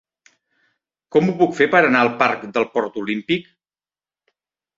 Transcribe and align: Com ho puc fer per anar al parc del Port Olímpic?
Com 1.15 1.29
ho 1.29 1.35
puc 1.41 1.53
fer 1.57 1.67
per 1.75 1.81
anar 1.89 2.01
al 2.07 2.09
parc 2.23 2.47
del 2.57 2.67
Port 2.79 2.99
Olímpic? 3.03 3.47